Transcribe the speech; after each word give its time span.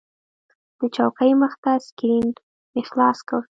د 0.79 0.81
چوکۍ 0.95 1.31
مخې 1.41 1.57
ته 1.63 1.71
سکرین 1.87 2.27
مې 2.73 2.81
خلاص 2.89 3.19
کړ. 3.27 3.41